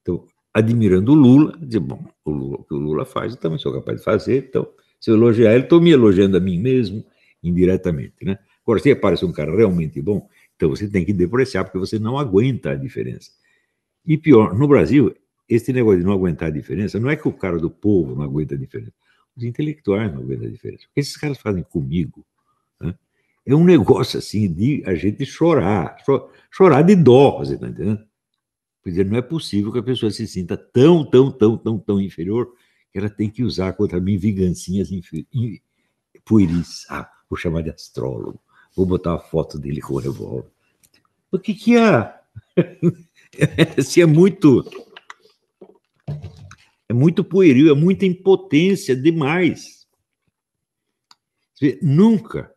Então, 0.00 0.26
admirando 0.52 1.12
o 1.12 1.14
Lula, 1.14 1.56
dizer, 1.58 1.80
bom, 1.80 2.04
o, 2.24 2.30
Lula, 2.30 2.56
o 2.56 2.64
que 2.64 2.74
o 2.74 2.78
Lula 2.78 3.04
faz, 3.04 3.34
eu 3.34 3.40
também 3.40 3.58
sou 3.58 3.72
capaz 3.72 3.98
de 3.98 4.04
fazer, 4.04 4.46
então, 4.48 4.68
se 5.00 5.10
eu 5.10 5.14
elogiar 5.14 5.54
ele, 5.54 5.64
estou 5.64 5.80
me 5.80 5.90
elogiando 5.90 6.36
a 6.36 6.40
mim 6.40 6.58
mesmo, 6.58 7.04
indiretamente. 7.42 8.24
Né? 8.24 8.38
Agora, 8.62 8.78
se 8.80 8.90
aparece 8.90 9.24
um 9.24 9.32
cara 9.32 9.54
realmente 9.54 10.00
bom, 10.00 10.28
então 10.56 10.68
você 10.68 10.88
tem 10.88 11.04
que 11.04 11.12
depreciar, 11.12 11.64
porque 11.64 11.78
você 11.78 11.98
não 11.98 12.18
aguenta 12.18 12.70
a 12.70 12.74
diferença. 12.74 13.30
E 14.06 14.18
pior, 14.18 14.54
no 14.56 14.68
Brasil, 14.68 15.14
esse 15.48 15.72
negócio 15.72 16.00
de 16.00 16.06
não 16.06 16.12
aguentar 16.12 16.48
a 16.48 16.52
diferença, 16.52 16.98
não 16.98 17.10
é 17.10 17.16
que 17.16 17.26
o 17.26 17.32
cara 17.32 17.58
do 17.58 17.70
povo 17.70 18.14
não 18.14 18.22
aguenta 18.22 18.54
a 18.54 18.58
diferença, 18.58 18.92
os 19.36 19.44
intelectuais 19.44 20.12
não 20.12 20.20
aguentam 20.20 20.46
a 20.46 20.50
diferença. 20.50 20.84
O 20.84 20.94
que 20.94 21.00
esses 21.00 21.16
caras 21.16 21.38
fazem 21.38 21.62
comigo 21.62 22.24
né? 22.80 22.94
É 23.44 23.54
um 23.54 23.64
negócio 23.64 24.18
assim 24.18 24.52
de 24.52 24.82
a 24.86 24.94
gente 24.94 25.26
chorar, 25.26 25.96
chorar 26.50 26.82
de 26.82 26.94
dó, 26.94 27.38
você 27.38 27.54
está 27.54 27.68
entendendo? 27.68 28.04
Quer 28.82 28.90
dizer, 28.90 29.06
não 29.06 29.16
é 29.16 29.22
possível 29.22 29.72
que 29.72 29.78
a 29.78 29.82
pessoa 29.82 30.10
se 30.10 30.26
sinta 30.26 30.56
tão, 30.56 31.04
tão, 31.04 31.30
tão, 31.30 31.56
tão, 31.56 31.78
tão 31.78 32.00
inferior 32.00 32.52
que 32.92 32.98
ela 32.98 33.08
tem 33.08 33.30
que 33.30 33.44
usar 33.44 33.72
contra 33.74 34.00
mim 34.00 34.16
vingancinhas 34.16 34.90
pueris. 36.24 36.86
Ah, 36.90 37.10
vou 37.28 37.36
chamar 37.36 37.62
de 37.62 37.70
astrólogo, 37.70 38.40
vou 38.76 38.84
botar 38.84 39.14
a 39.14 39.18
foto 39.18 39.58
dele 39.58 39.80
com 39.80 39.94
o 39.94 39.98
revólver. 39.98 40.50
O 41.30 41.38
que 41.38 41.54
que 41.54 41.76
é? 41.76 42.14
Se 43.82 44.02
é 44.02 44.06
muito 44.06 44.68
é 46.88 46.92
muito 46.92 47.24
pueril, 47.24 47.70
é 47.70 47.74
muita 47.74 48.04
impotência 48.04 48.94
demais. 48.94 49.86
Nunca. 51.80 52.51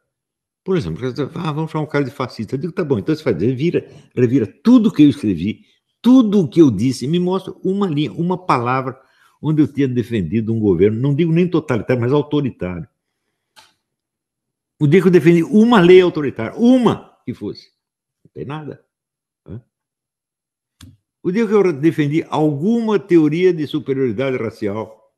Por 0.66 0.76
exemplo, 0.76 1.06
ah, 1.36 1.52
vamos 1.52 1.70
chamar 1.70 1.84
um 1.84 1.88
cara 1.88 2.04
de 2.04 2.10
fascista. 2.10 2.56
Eu 2.56 2.60
digo, 2.60 2.74
tá 2.74 2.84
bom, 2.84 2.98
então 2.98 3.16
você 3.16 3.22
faz, 3.22 3.40
revira, 3.40 3.88
revira 4.16 4.48
tudo 4.48 4.92
que 4.92 5.04
eu 5.04 5.10
escrevi, 5.10 5.64
tudo 6.02 6.40
o 6.40 6.50
que 6.50 6.60
eu 6.60 6.72
disse, 6.72 7.08
me 7.08 7.20
mostra 7.20 7.54
uma 7.64 7.88
linha, 7.88 8.12
uma 8.12 8.36
palavra 8.36 9.00
onde 9.40 9.62
eu 9.62 9.72
tinha 9.72 9.88
defendido 9.88 10.52
um 10.52 10.60
governo, 10.60 11.00
não 11.00 11.14
digo 11.14 11.32
nem 11.32 11.48
totalitário, 11.48 12.02
mas 12.02 12.12
autoritário. 12.12 12.90
O 14.80 14.88
dia 14.88 15.00
que 15.00 15.08
eu 15.08 15.12
defendi 15.12 15.44
uma 15.44 15.80
lei 15.80 16.02
autoritária, 16.02 16.58
uma 16.58 17.16
que 17.24 17.34
fosse, 17.36 17.70
não 18.24 18.32
tem 18.34 18.44
nada. 18.44 18.84
O 21.22 21.32
dia 21.32 21.46
que 21.46 21.54
eu 21.54 21.74
defendi 21.74 22.26
alguma 22.28 22.98
teoria 22.98 23.54
de 23.54 23.68
superioridade 23.68 24.36
racial, 24.38 25.14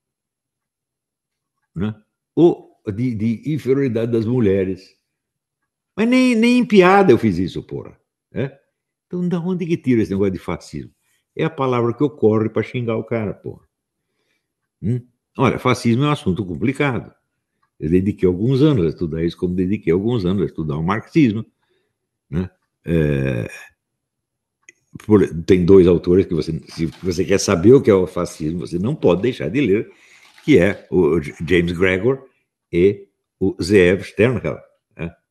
né? 1.73 1.95
ou 2.35 2.81
de, 2.93 3.15
de 3.15 3.53
inferioridade 3.53 4.11
das 4.11 4.25
mulheres. 4.25 4.96
Mas 5.97 6.07
nem, 6.07 6.35
nem 6.35 6.59
em 6.59 6.65
piada 6.65 7.11
eu 7.11 7.17
fiz 7.17 7.39
isso, 7.39 7.63
porra. 7.63 7.99
Né? 8.31 8.55
Então, 9.07 9.27
da 9.27 9.39
onde 9.39 9.65
que 9.65 9.75
tira 9.75 10.03
esse 10.03 10.11
negócio 10.11 10.33
de 10.33 10.37
fascismo? 10.37 10.91
É 11.35 11.43
a 11.43 11.49
palavra 11.49 11.91
que 11.91 12.03
ocorre 12.03 12.49
para 12.49 12.61
xingar 12.61 12.97
o 12.97 13.03
cara, 13.03 13.33
porra. 13.33 13.65
Hum? 14.79 15.01
Olha, 15.35 15.57
fascismo 15.57 16.03
é 16.03 16.07
um 16.07 16.11
assunto 16.11 16.45
complicado. 16.45 17.11
Eu 17.79 17.89
dediquei 17.89 18.27
alguns 18.27 18.61
anos 18.61 18.85
a 18.85 18.89
estudar 18.89 19.23
isso, 19.23 19.35
como 19.37 19.55
dediquei 19.55 19.91
alguns 19.91 20.23
anos 20.23 20.43
a 20.43 20.45
estudar 20.45 20.77
o 20.77 20.83
marxismo. 20.83 21.43
Né? 22.29 22.47
É, 22.85 23.49
por, 25.03 25.27
tem 25.45 25.65
dois 25.65 25.87
autores 25.87 26.27
que 26.27 26.33
você, 26.33 26.59
se 26.69 26.85
você 27.01 27.25
quer 27.25 27.39
saber 27.39 27.73
o 27.73 27.81
que 27.81 27.89
é 27.89 27.93
o 27.93 28.05
fascismo, 28.05 28.59
você 28.59 28.77
não 28.77 28.93
pode 28.93 29.23
deixar 29.23 29.49
de 29.49 29.61
ler, 29.61 29.91
que 30.45 30.59
é 30.59 30.87
o 30.91 31.19
James 31.21 31.71
Gregor 31.71 32.23
e 32.71 33.07
o 33.39 33.55
Zeev 33.61 34.03
Sternhell. 34.03 34.66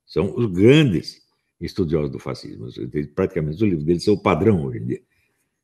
São 0.06 0.34
os 0.36 0.46
grandes 0.46 1.20
estudiosos 1.60 2.10
do 2.10 2.18
fascismo. 2.18 2.68
Praticamente 3.14 3.56
os 3.56 3.62
livros 3.62 3.84
deles 3.84 4.04
são 4.04 4.14
o 4.14 4.22
padrão 4.22 4.64
hoje 4.64 4.78
em 4.78 4.86
dia. 4.86 5.02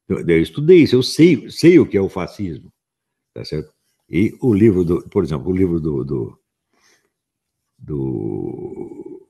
Eu, 0.08 0.28
eu 0.28 0.42
estudei 0.42 0.82
isso, 0.82 0.96
eu 0.96 1.02
sei, 1.02 1.48
sei 1.50 1.78
o 1.78 1.86
que 1.86 1.96
é 1.96 2.00
o 2.00 2.08
fascismo. 2.08 2.72
Tá 3.32 3.44
certo? 3.44 3.72
E 4.10 4.36
o 4.40 4.52
livro, 4.52 4.84
do, 4.84 5.08
por 5.08 5.24
exemplo, 5.24 5.48
o 5.48 5.56
livro 5.56 5.80
do, 5.80 6.04
do, 6.04 6.38
do 7.78 9.28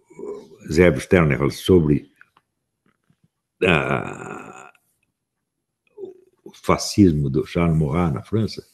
Zeev 0.72 0.98
Sternhell 0.98 1.50
sobre 1.50 2.10
a 3.64 4.72
fascismo 6.52 7.30
do 7.30 7.46
Charles 7.46 7.78
Maurras 7.78 8.12
na 8.12 8.22
França, 8.22 8.64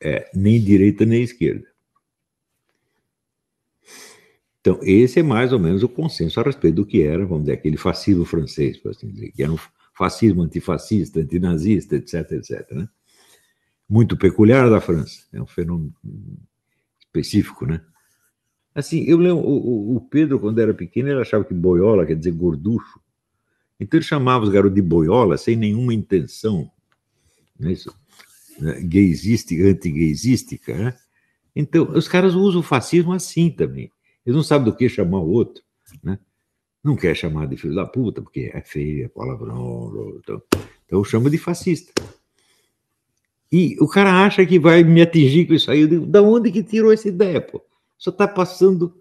é, 0.00 0.30
nem 0.34 0.62
direita 0.62 1.04
nem 1.04 1.22
esquerda. 1.22 1.69
Então, 4.60 4.78
esse 4.82 5.20
é 5.20 5.22
mais 5.22 5.52
ou 5.52 5.58
menos 5.58 5.82
o 5.82 5.88
consenso 5.88 6.38
a 6.38 6.42
respeito 6.42 6.76
do 6.76 6.86
que 6.86 7.02
era, 7.02 7.24
vamos 7.24 7.44
dizer, 7.44 7.54
aquele 7.54 7.76
fascismo 7.76 8.24
francês, 8.24 8.76
por 8.76 8.90
assim 8.90 9.10
dizer, 9.10 9.32
que 9.32 9.42
era 9.42 9.52
um 9.52 9.58
fascismo 9.96 10.42
antifascista, 10.42 11.20
antinazista, 11.20 11.96
etc, 11.96 12.32
etc. 12.32 12.70
Né? 12.72 12.88
Muito 13.88 14.16
peculiar 14.16 14.68
da 14.68 14.80
França, 14.80 15.22
é 15.32 15.40
um 15.40 15.46
fenômeno 15.46 15.94
específico, 17.00 17.66
né? 17.66 17.80
Assim, 18.74 19.02
eu 19.04 19.18
lembro, 19.18 19.44
o, 19.44 19.96
o 19.96 20.00
Pedro, 20.02 20.38
quando 20.38 20.60
era 20.60 20.72
pequeno, 20.72 21.08
ele 21.08 21.20
achava 21.20 21.44
que 21.44 21.52
boiola 21.52 22.06
quer 22.06 22.14
dizer 22.14 22.30
gorducho. 22.30 23.00
Então 23.80 23.98
ele 23.98 24.04
chamava 24.04 24.44
os 24.44 24.50
garotos 24.50 24.76
de 24.76 24.82
boiola 24.82 25.36
sem 25.36 25.56
nenhuma 25.56 25.92
intenção 25.92 26.70
não 27.60 27.68
é 27.68 27.72
isso? 27.72 27.94
Né, 28.58 28.80
gaysística, 28.80 30.74
né? 30.76 30.96
Então, 31.54 31.90
os 31.92 32.08
caras 32.08 32.34
usam 32.34 32.60
o 32.60 32.64
fascismo 32.64 33.12
assim 33.12 33.50
também. 33.50 33.92
Eles 34.30 34.36
não 34.36 34.44
sabem 34.44 34.70
do 34.70 34.76
que 34.76 34.88
chamar 34.88 35.18
o 35.18 35.28
outro, 35.28 35.60
né? 36.04 36.16
Não 36.84 36.94
quer 36.94 37.16
chamar 37.16 37.46
de 37.46 37.56
filho 37.56 37.74
da 37.74 37.84
puta, 37.84 38.22
porque 38.22 38.48
é 38.54 38.60
feia, 38.60 39.06
é 39.06 39.08
palavrão, 39.08 40.20
então, 40.22 40.42
então 40.86 41.04
chama 41.04 41.28
de 41.28 41.36
fascista. 41.36 41.92
E 43.50 43.76
o 43.80 43.88
cara 43.88 44.24
acha 44.24 44.46
que 44.46 44.56
vai 44.56 44.84
me 44.84 45.02
atingir 45.02 45.46
com 45.46 45.54
isso 45.54 45.68
aí. 45.68 45.80
Eu 45.80 45.88
digo, 45.88 46.06
da 46.06 46.22
onde 46.22 46.52
que 46.52 46.62
tirou 46.62 46.92
essa 46.92 47.08
ideia, 47.08 47.40
pô? 47.40 47.60
Você 47.98 48.10
está 48.10 48.28
passando, 48.28 48.94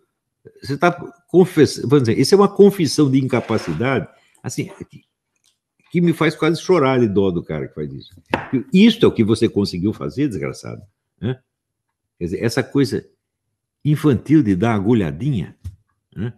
você 0.63 0.73
está 0.73 0.91
confessando, 1.27 1.87
vamos 1.87 2.07
dizer, 2.07 2.19
isso 2.19 2.33
é 2.33 2.37
uma 2.37 2.49
confissão 2.49 3.09
de 3.09 3.23
incapacidade, 3.23 4.07
assim, 4.41 4.71
que 5.91 6.01
me 6.01 6.11
faz 6.11 6.35
quase 6.35 6.59
chorar 6.59 6.99
de 6.99 7.07
dó 7.07 7.29
do 7.29 7.43
cara 7.43 7.67
que 7.67 7.75
faz 7.75 7.93
isso. 7.93 8.15
Isto 8.73 9.05
é 9.05 9.09
o 9.09 9.11
que 9.11 9.23
você 9.23 9.47
conseguiu 9.47 9.93
fazer, 9.93 10.27
desgraçado. 10.27 10.81
Né? 11.21 11.39
Quer 12.17 12.25
dizer, 12.25 12.43
essa 12.43 12.63
coisa 12.63 13.07
infantil 13.83 14.43
de 14.43 14.55
dar 14.55 14.75
agulhadinha, 14.75 15.57
né? 16.15 16.33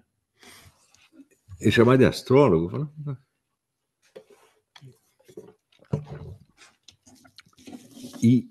é 1.60 1.72
chamar 1.72 1.98
de 1.98 2.06
astrólogo. 2.06 2.90
E, 8.24 8.50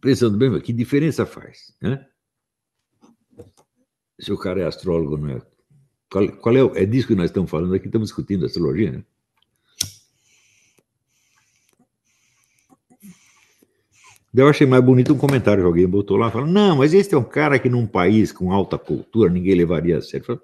pensando 0.00 0.36
bem, 0.36 0.60
que 0.60 0.72
diferença 0.72 1.24
faz? 1.24 1.74
Né? 1.80 2.06
se 4.18 4.32
o 4.32 4.38
cara 4.38 4.60
é 4.60 4.66
astrólogo, 4.66 5.16
não 5.16 5.30
é? 5.30 5.42
Qual, 6.10 6.28
qual 6.38 6.56
é, 6.56 6.82
é 6.82 6.86
disso 6.86 7.06
que 7.06 7.14
nós 7.14 7.26
estamos 7.26 7.50
falando 7.50 7.74
aqui, 7.74 7.86
estamos 7.86 8.08
discutindo 8.08 8.44
astrologia, 8.44 8.90
né? 8.90 9.04
Eu 14.34 14.46
achei 14.46 14.66
mais 14.66 14.84
bonito 14.84 15.12
um 15.12 15.18
comentário 15.18 15.62
que 15.62 15.66
alguém 15.66 15.88
botou 15.88 16.16
lá, 16.16 16.30
falando, 16.30 16.52
não, 16.52 16.76
mas 16.76 16.92
este 16.92 17.14
é 17.14 17.18
um 17.18 17.24
cara 17.24 17.58
que 17.58 17.68
num 17.68 17.86
país 17.86 18.30
com 18.30 18.52
alta 18.52 18.76
cultura 18.76 19.30
ninguém 19.30 19.54
levaria 19.54 19.96
a 19.96 20.02
sério. 20.02 20.26
Falei, 20.26 20.42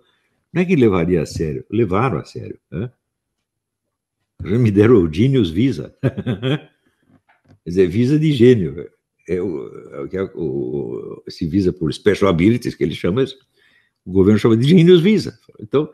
não 0.53 0.63
é 0.63 0.65
que 0.65 0.75
levaria 0.75 1.23
a 1.23 1.27
sério, 1.27 1.65
levaram 1.71 2.19
a 2.19 2.25
sério. 2.25 2.59
Né? 2.71 2.91
Já 4.45 4.59
me 4.59 4.71
deram 4.71 4.97
o 4.97 5.13
Genius 5.13 5.51
Visa. 5.51 5.95
Quer 6.01 7.71
dizer, 7.71 7.89
Visa 7.89 8.19
de 8.19 8.33
gênio. 8.33 8.91
É 9.29 9.41
o, 9.41 10.07
é 10.13 10.23
o, 10.35 11.23
esse 11.27 11.47
Visa 11.47 11.73
por 11.73 11.93
Special 11.93 12.31
Abilities, 12.31 12.75
que 12.75 12.85
ele 12.85 12.95
chama, 12.95 13.25
o 14.05 14.13
governo 14.13 14.39
chama 14.39 14.57
de 14.57 14.69
Genius 14.69 15.01
Visa. 15.01 15.39
Então, 15.61 15.91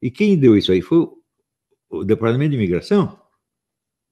e 0.00 0.10
quem 0.10 0.38
deu 0.38 0.56
isso 0.56 0.72
aí? 0.72 0.82
Foi 0.82 1.08
o 1.90 2.04
Departamento 2.04 2.50
de 2.50 2.56
Imigração 2.56 3.23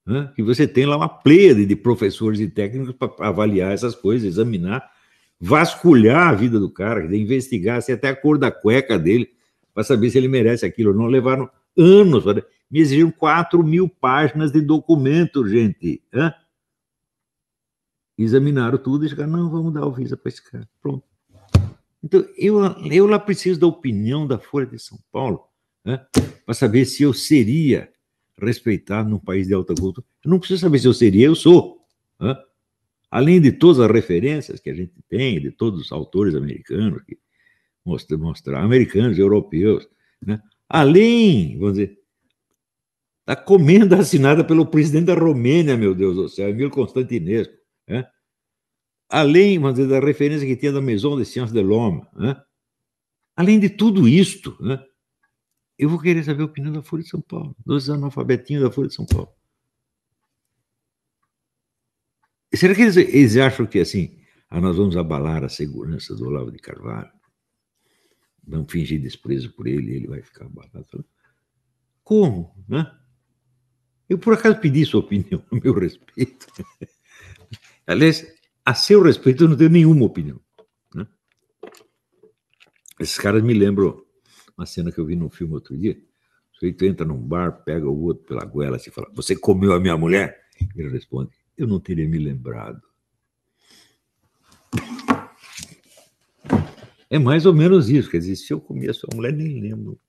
né? 0.07 0.31
que 0.35 0.43
você 0.43 0.67
tem 0.67 0.87
lá 0.87 0.97
uma 0.97 1.09
pleiade 1.09 1.65
de 1.65 1.77
professores 1.77 2.41
e 2.41 2.49
técnicos 2.49 2.95
para 2.95 3.29
avaliar 3.29 3.73
essas 3.73 3.95
coisas, 3.95 4.27
examinar, 4.29 4.91
vasculhar 5.41 6.29
a 6.29 6.35
vida 6.35 6.59
do 6.59 6.71
cara, 6.71 7.05
investigar 7.17 7.79
até 7.79 8.09
a 8.09 8.17
cor 8.17 8.39
da 8.39 8.51
cueca 8.51 8.99
dele, 8.99 9.31
para 9.75 9.83
saber 9.83 10.11
se 10.11 10.19
ele 10.19 10.29
merece 10.29 10.67
aquilo. 10.67 10.93
Não 10.93 11.07
levaram 11.07 11.49
anos, 11.77 12.25
me 12.71 12.81
exigiram 12.81 13.11
4 13.11 13.63
mil 13.63 13.89
páginas 13.89 14.53
de 14.53 14.61
documento, 14.61 15.47
gente. 15.49 16.03
Hã? 16.13 16.33
Examinaram 18.17 18.79
tudo 18.79 19.05
e 19.05 19.09
chegaram, 19.09 19.33
não, 19.33 19.51
vamos 19.51 19.73
dar 19.73 19.87
o 19.87 19.93
visa 19.93 20.17
para 20.17 20.29
esse 20.29 20.43
cara. 20.43 20.69
Pronto. 20.81 21.05
Então, 22.03 22.25
eu, 22.37 22.61
eu 22.91 23.07
lá 23.07 23.19
preciso 23.19 23.61
da 23.61 23.67
opinião 23.67 24.27
da 24.27 24.39
Folha 24.39 24.67
de 24.67 24.79
São 24.79 24.99
Paulo, 25.11 25.45
para 26.45 26.55
saber 26.55 26.85
se 26.85 27.03
eu 27.03 27.13
seria 27.13 27.92
respeitado 28.41 29.09
num 29.09 29.19
país 29.19 29.47
de 29.47 29.55
alta 29.55 29.75
cultura. 29.75 30.07
Eu 30.25 30.31
não 30.31 30.39
preciso 30.39 30.61
saber 30.61 30.79
se 30.79 30.87
eu 30.87 30.95
seria, 30.95 31.27
eu 31.27 31.35
sou. 31.35 31.85
Né? 32.21 32.37
Além 33.11 33.41
de 33.41 33.53
todas 33.53 33.81
as 33.81 33.91
referências 33.91 34.61
que 34.61 34.71
a 34.71 34.75
gente 34.75 34.95
tem, 35.09 35.41
de 35.41 35.51
todos 35.51 35.81
os 35.81 35.93
autores 35.93 36.35
americanos, 36.35 37.03
que 37.03 37.19
mostrar, 37.85 38.19
mostrar 38.19 38.62
americanos, 38.62 39.19
europeus, 39.19 39.89
né? 40.25 40.41
além, 40.69 41.59
vamos 41.59 41.75
dizer, 41.75 41.99
da 43.27 43.37
comenda 43.37 43.99
assinada 43.99 44.45
pelo 44.45 44.67
presidente 44.67 45.07
da 45.07 45.15
Romênia, 45.15 45.77
meu 45.77 45.95
Deus 45.95 46.17
do 46.17 46.29
céu, 46.29 46.49
Emílio 46.49 46.71
Constantinesco, 46.71 47.55
né? 47.89 48.05
além, 49.09 49.59
vamos 49.59 49.77
dizer, 49.77 49.89
da 49.89 50.01
referência 50.01 50.47
que 50.47 50.57
tinha 50.57 50.73
da 50.73 50.81
Maison 50.81 51.17
de 51.17 51.25
Sciences 51.25 51.53
de 51.53 51.61
l'Homme, 51.61 52.03
né? 52.17 52.41
além 53.37 53.61
de 53.61 53.69
tudo 53.69 54.09
isto, 54.09 54.57
né? 54.61 54.83
Eu 55.83 55.89
vou 55.89 55.99
querer 55.99 56.23
saber 56.23 56.43
a 56.43 56.47
opinião 56.47 56.73
da 56.73 56.81
Folha 56.81 57.03
de 57.03 57.09
São 57.09 57.21
Paulo, 57.21 57.57
dos 57.67 57.91
analfabetinhos 57.91 58.62
da 58.62 58.71
Folha 58.71 58.87
de 58.87 58.95
São 58.95 59.05
Paulo. 59.05 59.35
Será 62.55 62.73
que 62.73 62.83
eles, 62.83 62.97
eles 62.97 63.37
acham 63.37 63.67
que 63.67 63.81
assim, 63.81 64.17
ah, 64.49 64.61
nós 64.61 64.77
vamos 64.77 64.97
abalar 64.97 65.43
a 65.43 65.49
segurança 65.49 66.15
do 66.15 66.29
Olavo 66.29 66.53
de 66.53 66.59
Carvalho? 66.59 67.11
Vamos 68.47 68.71
fingir 68.71 69.03
desprezo 69.03 69.53
por 69.55 69.67
ele, 69.67 69.93
ele 69.93 70.07
vai 70.07 70.23
ficar 70.23 70.47
abalado. 70.47 71.05
Como? 72.05 72.55
Né? 72.69 72.89
Eu, 74.09 74.19
por 74.19 74.35
acaso, 74.35 74.61
pedi 74.61 74.87
sua 74.87 75.01
opinião 75.01 75.45
a 75.51 75.57
meu 75.57 75.75
respeito. 75.75 76.47
Aliás, 77.89 78.25
a 78.65 78.73
seu 78.73 79.03
respeito, 79.03 79.43
eu 79.43 79.49
não 79.49 79.57
tenho 79.57 79.71
nenhuma 79.71 80.05
opinião. 80.05 80.41
Né? 80.95 81.09
Esses 83.01 83.19
caras 83.19 83.43
me 83.43 83.53
lembram 83.53 84.01
uma 84.57 84.67
cena 84.67 84.93
que 84.93 84.99
eu 84.99 85.07
vi 85.07 85.17
num 85.17 85.31
filme 85.31 85.55
outro 85.55 85.77
dia. 85.77 86.01
O 86.53 86.57
sujeito 86.57 86.85
entra 86.85 87.07
num 87.07 87.19
bar, 87.19 87.65
pega 87.65 87.88
o 87.88 88.03
outro 88.03 88.25
pela 88.25 88.45
goela 88.45 88.77
e 88.77 88.91
fala: 88.91 89.11
Você 89.15 89.37
comeu 89.37 89.73
a 89.73 89.81
minha 89.81 89.97
mulher? 89.97 90.43
Ele 90.77 90.88
responde: 90.88 91.31
Eu 91.57 91.67
não 91.67 91.81
teria 91.81 92.09
me 92.09 92.19
lembrado. 92.19 92.83
É 97.12 97.19
mais 97.19 97.45
ou 97.45 97.53
menos 97.53 97.91
isso. 97.91 98.11
Quer 98.11 98.19
dizer, 98.19 98.37
se 98.37 98.53
eu 98.53 98.61
comi 98.61 98.88
a 98.88 98.95
sua 98.95 99.11
mulher, 99.15 99.35
nem 99.35 99.61
lembro 99.61 100.01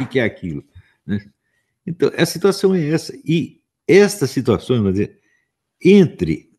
o 0.00 0.06
que 0.06 0.18
é 0.18 0.24
aquilo. 0.24 0.64
Né? 1.04 1.30
Então, 1.86 2.10
a 2.16 2.24
situação 2.24 2.74
é 2.74 2.88
essa. 2.88 3.14
E 3.22 3.60
estas 3.86 4.30
situações, 4.30 4.82
dizer, 4.92 5.20
entre 5.82 6.50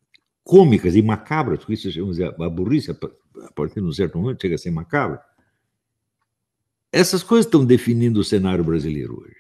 cômicas 0.44 0.96
e 0.96 1.02
macabras, 1.02 1.60
porque 1.60 1.74
isso 1.74 1.92
vamos 2.00 2.18
dizer, 2.18 2.36
a 2.40 2.50
burrice, 2.50 2.92
a 2.92 3.52
partir 3.52 3.82
de 3.82 3.88
um 3.88 3.92
certo 3.92 4.18
momento, 4.18 4.42
chega 4.42 4.56
a 4.56 4.58
ser 4.58 4.72
macabra, 4.72 5.22
essas 6.92 7.24
coisas 7.24 7.46
estão 7.46 7.66
definindo 7.66 8.20
o 8.20 8.24
cenário 8.24 8.64
brasileiro 8.64 9.22
hoje. 9.22 9.38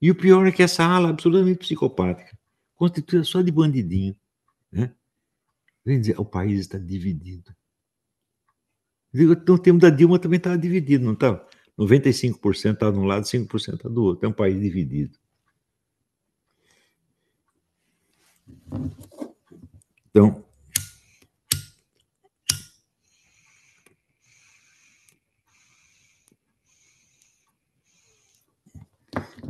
E 0.00 0.10
o 0.10 0.14
pior 0.14 0.46
é 0.46 0.52
que 0.52 0.62
essa 0.62 0.84
ala 0.84 1.10
absolutamente 1.10 1.58
psicopática, 1.58 2.36
constituída 2.74 3.24
só 3.24 3.40
de 3.42 3.50
bandidinho, 3.50 4.16
né? 4.70 4.92
Vem 5.84 6.00
dizer, 6.00 6.18
o 6.20 6.24
país 6.24 6.60
está 6.60 6.78
dividido. 6.78 7.54
No 9.12 9.58
tempo 9.58 9.78
da 9.78 9.88
Dilma 9.88 10.18
também 10.18 10.36
estava 10.36 10.58
dividido, 10.58 11.04
não 11.04 11.14
estava? 11.14 11.46
95% 11.78 12.74
estava 12.74 12.92
de 12.92 12.98
um 12.98 13.04
lado, 13.04 13.24
5% 13.24 13.74
estava 13.74 13.94
do 13.94 14.04
outro. 14.04 14.26
É 14.26 14.28
um 14.28 14.32
país 14.32 14.60
dividido. 14.60 15.18
Então, 20.10 20.44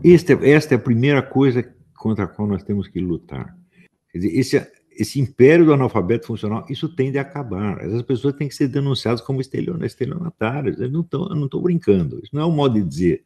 Esta, 0.08 0.34
esta 0.46 0.74
é 0.74 0.76
a 0.76 0.80
primeira 0.80 1.20
coisa 1.20 1.68
contra 1.94 2.24
a 2.24 2.28
qual 2.28 2.46
nós 2.46 2.62
temos 2.62 2.86
que 2.86 3.00
lutar. 3.00 3.56
Quer 4.12 4.18
dizer, 4.18 4.38
esse, 4.38 4.72
esse 4.92 5.18
império 5.18 5.64
do 5.64 5.72
analfabeto 5.72 6.28
funcional, 6.28 6.64
isso 6.70 6.88
tende 6.88 7.18
a 7.18 7.22
acabar. 7.22 7.80
Essas 7.80 8.02
pessoas 8.02 8.36
têm 8.36 8.46
que 8.46 8.54
ser 8.54 8.68
denunciadas 8.68 9.20
como 9.20 9.40
estelionatárias. 9.40 10.78
Eu 10.80 10.90
não 10.92 11.00
estou 11.00 11.60
brincando. 11.60 12.20
Isso 12.22 12.30
não 12.32 12.42
é 12.42 12.46
um 12.46 12.52
modo 12.52 12.74
de 12.74 12.88
dizer. 12.88 13.24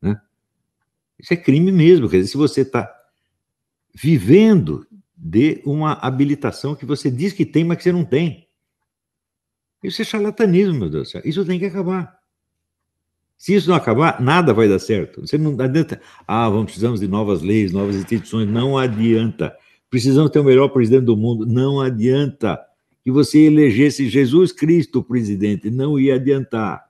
Né? 0.00 0.20
Isso 1.18 1.34
é 1.34 1.36
crime 1.36 1.72
mesmo. 1.72 2.08
Quer 2.08 2.18
dizer, 2.18 2.28
se 2.28 2.36
você 2.36 2.60
está 2.60 2.88
vivendo 3.92 4.86
de 5.16 5.60
uma 5.66 5.94
habilitação 5.94 6.76
que 6.76 6.86
você 6.86 7.10
diz 7.10 7.32
que 7.32 7.44
tem, 7.44 7.64
mas 7.64 7.78
que 7.78 7.82
você 7.82 7.92
não 7.92 8.04
tem. 8.04 8.48
Isso 9.82 10.00
é 10.00 10.04
charlatanismo, 10.04 10.74
meu 10.74 10.88
Deus 10.90 11.08
do 11.08 11.10
céu. 11.10 11.22
Isso 11.24 11.44
tem 11.44 11.58
que 11.58 11.66
acabar. 11.66 12.19
Se 13.40 13.54
isso 13.54 13.70
não 13.70 13.74
acabar, 13.74 14.20
nada 14.20 14.52
vai 14.52 14.68
dar 14.68 14.78
certo. 14.78 15.22
Você 15.22 15.38
não 15.38 15.58
adianta. 15.58 15.98
Ah, 16.28 16.46
vamos, 16.50 16.66
precisamos 16.66 17.00
de 17.00 17.08
novas 17.08 17.40
leis, 17.40 17.72
novas 17.72 17.96
instituições. 17.96 18.46
Não 18.46 18.76
adianta. 18.76 19.56
Precisamos 19.88 20.30
ter 20.30 20.40
o 20.40 20.44
melhor 20.44 20.68
presidente 20.68 21.06
do 21.06 21.16
mundo. 21.16 21.46
Não 21.46 21.80
adianta. 21.80 22.60
Que 23.02 23.10
você 23.10 23.38
elegesse 23.38 24.10
Jesus 24.10 24.52
Cristo 24.52 25.02
presidente. 25.02 25.70
Não 25.70 25.98
ia 25.98 26.16
adiantar. 26.16 26.84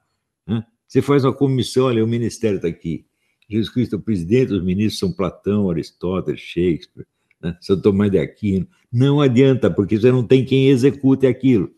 Né? 0.44 0.64
Você 0.88 1.00
faz 1.00 1.24
uma 1.24 1.32
comissão, 1.32 1.84
olha, 1.84 2.04
o 2.04 2.08
ministério 2.08 2.56
está 2.56 2.66
aqui. 2.66 3.06
Jesus 3.48 3.70
Cristo 3.72 3.94
é 3.94 3.98
presidente, 4.00 4.52
os 4.52 4.64
ministros 4.64 4.98
são 4.98 5.12
Platão, 5.12 5.70
Aristóteles, 5.70 6.40
Shakespeare, 6.40 7.06
né? 7.40 7.56
São 7.60 7.80
Tomás 7.80 8.10
de 8.10 8.18
Aquino. 8.18 8.66
Não 8.92 9.20
adianta, 9.20 9.70
porque 9.70 9.96
você 9.96 10.10
não 10.10 10.24
tem 10.24 10.44
quem 10.44 10.68
execute 10.68 11.28
aquilo. 11.28 11.70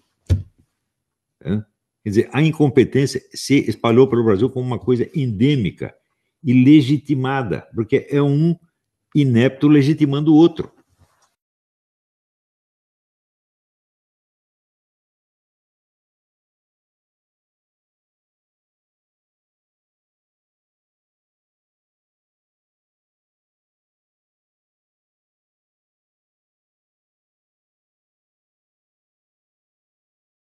Né? 1.45 1.63
Quer 2.03 2.09
dizer, 2.09 2.31
a 2.33 2.43
incompetência 2.43 3.23
se 3.33 3.69
espalhou 3.69 4.09
pelo 4.09 4.25
Brasil 4.25 4.51
como 4.51 4.67
uma 4.67 4.79
coisa 4.79 5.09
endêmica 5.15 5.95
e 6.43 6.53
legitimada, 6.53 7.67
porque 7.75 8.07
é 8.11 8.21
um 8.21 8.57
inepto 9.15 9.69
legitimando 9.69 10.33
o 10.33 10.37
outro. 10.37 10.73